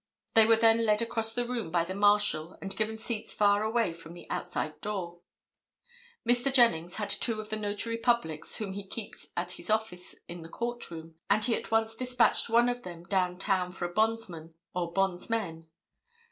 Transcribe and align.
They 0.33 0.47
were 0.47 0.55
then 0.55 0.83
led 0.83 1.03
across 1.03 1.31
the 1.31 1.45
room 1.45 1.69
by 1.69 1.83
the 1.83 1.93
Marshal 1.93 2.57
and 2.59 2.75
given 2.75 2.97
seats 2.97 3.35
far 3.35 3.61
away 3.61 3.93
from 3.93 4.13
the 4.13 4.27
outside 4.31 4.81
door. 4.81 5.21
Mr. 6.27 6.51
Jennings 6.51 6.95
had 6.95 7.11
two 7.11 7.39
of 7.39 7.49
the 7.51 7.55
Notary 7.55 7.97
Publics 7.97 8.55
whom 8.55 8.73
he 8.73 8.83
keeps 8.87 9.27
at 9.37 9.51
his 9.51 9.69
office 9.69 10.15
in 10.27 10.41
the 10.41 10.49
court 10.49 10.89
room, 10.89 11.17
and 11.29 11.45
he 11.45 11.53
at 11.53 11.69
once 11.69 11.93
dispatched 11.93 12.49
one 12.49 12.67
of 12.67 12.81
them 12.81 13.03
down 13.03 13.37
town 13.37 13.73
for 13.73 13.85
a 13.87 13.93
bondsman 13.93 14.55
or 14.73 14.91
bondsmen. 14.91 15.67